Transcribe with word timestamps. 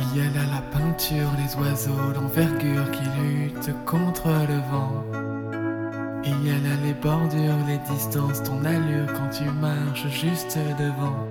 Il 0.00 0.16
y 0.16 0.20
a 0.20 0.30
là 0.30 0.46
la 0.54 0.62
peinture, 0.78 1.28
les 1.36 1.56
oiseaux 1.56 2.12
d'envergure 2.14 2.88
qui 2.92 3.02
luttent 3.20 3.74
contre 3.84 4.28
le 4.28 4.60
vent. 4.70 5.04
Il 6.24 6.46
y 6.46 6.50
a 6.50 6.58
là 6.58 6.76
les 6.84 6.94
bordures, 6.94 7.66
les 7.66 7.78
distances, 7.92 8.42
ton 8.44 8.64
allure 8.64 9.12
quand 9.14 9.30
tu 9.30 9.44
marches 9.60 10.08
juste 10.08 10.56
devant. 10.78 11.26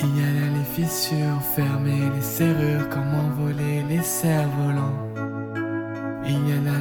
Il 0.00 0.16
y 0.18 0.22
a 0.22 0.40
là 0.40 0.46
les 0.58 0.64
fissures 0.64 1.42
fermées, 1.54 2.10
les 2.14 2.22
serrures, 2.22 2.88
comment 2.90 3.28
voler 3.38 3.84
les 3.88 4.02
cerfs-volants. 4.02 4.98
Il 6.26 6.48
y 6.48 6.52
a 6.52 6.60
là 6.60 6.75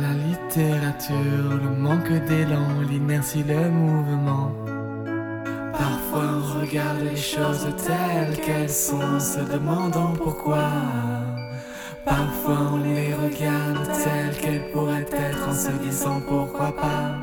littérature, 0.55 1.59
le 1.64 1.70
manque 1.70 2.12
d'élan, 2.27 2.82
l'inertie, 2.90 3.44
le 3.44 3.70
mouvement. 3.70 4.52
Parfois 5.73 6.23
on 6.38 6.62
regarde 6.62 7.02
les 7.02 7.18
choses 7.18 7.68
telles 7.86 8.38
qu'elles 8.38 8.70
sont, 8.70 9.20
se 9.20 9.40
demandant 9.40 10.14
pourquoi. 10.14 10.70
Parfois 12.05 12.72
on 12.73 12.78
les 12.78 13.14
regarde 13.14 13.86
telles 14.04 14.38
qu'elles 14.38 14.72
pourraient 14.72 15.05
être 15.12 15.50
en 15.50 15.54
se 15.54 15.72
disant 15.84 16.22
pourquoi 16.22 16.73
pas. 16.76 17.16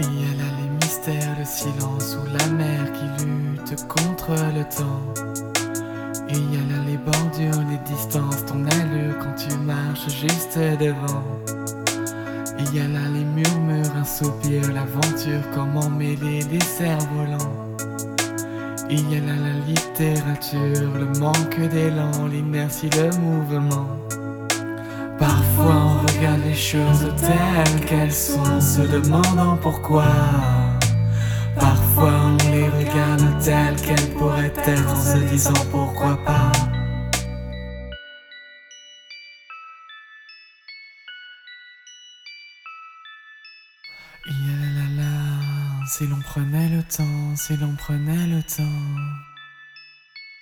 Il 0.00 0.20
y 0.20 0.24
a 0.24 0.34
là 0.38 0.50
les 0.60 0.70
mystères, 0.84 1.36
le 1.38 1.44
silence 1.44 2.16
ou 2.16 2.26
la 2.26 2.46
mer 2.56 2.92
qui 2.92 3.24
lutte 3.24 3.86
contre 3.86 4.32
le 4.32 4.64
temps. 4.64 5.28
Il 6.30 6.54
y 6.54 6.56
a 6.56 6.60
là 6.60 6.84
les 6.86 6.96
bordures, 6.98 7.62
les 7.70 7.78
distances, 7.94 8.44
ton 8.46 8.64
allure 8.66 9.18
quand 9.18 9.34
tu 9.34 9.56
marches 9.58 10.08
juste 10.08 10.58
devant. 10.78 11.24
Il 12.58 12.74
y 12.76 12.80
a 12.80 12.88
là 12.88 13.00
les 13.14 13.24
murmures, 13.24 13.96
un 13.96 14.04
soupir, 14.04 14.62
l'aventure, 14.72 15.40
comment 15.54 15.88
mêler 15.88 16.40
les 16.50 16.60
cerfs-volants. 16.60 17.54
Il 18.90 19.10
y 19.10 19.16
a 19.16 19.20
là 19.20 19.34
la 19.42 19.66
littérature, 19.66 20.92
le 20.94 21.18
manque 21.18 21.60
d'élan, 21.70 22.26
l'inertie, 22.30 22.90
le 22.90 23.10
mouvement. 23.18 23.86
Parfois 25.18 25.74
on 25.74 26.06
regarde 26.06 26.40
les 26.44 26.54
choses 26.54 27.12
telles 27.18 27.84
qu'elles 27.86 28.12
sont, 28.12 28.60
se 28.60 28.82
demandant 28.82 29.56
pourquoi. 29.60 30.04
Être, 34.44 34.88
en 34.88 34.96
se 34.96 35.18
disant 35.30 35.52
pourquoi 35.70 36.16
pas? 36.24 36.52
Ya 44.26 44.54
la 44.60 44.70
la 44.78 45.02
la, 45.02 45.86
si 45.86 46.06
l'on 46.06 46.20
prenait 46.20 46.68
le 46.68 46.82
temps, 46.82 47.36
si 47.36 47.56
l'on 47.56 47.74
prenait 47.76 48.26
le 48.26 48.42
temps. 48.42 48.96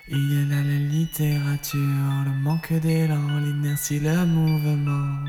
Il 0.09 0.33
y 0.33 0.53
a 0.53 0.63
la 0.63 0.63
littérature, 0.63 2.25
le 2.25 2.31
manque 2.43 2.73
d'élan, 2.73 3.39
l'inertie, 3.41 3.99
le 3.99 4.25
mouvement. 4.25 5.25